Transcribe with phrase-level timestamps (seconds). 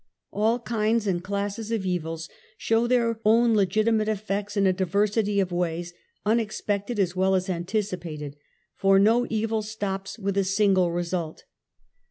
[0.33, 5.51] All kinds and classes of evils show their own legitimate effects in a diversity of
[5.51, 5.93] ways,
[6.25, 8.35] unex pected as well as anticipated,
[8.75, 11.43] for no evil stops with a sinde result.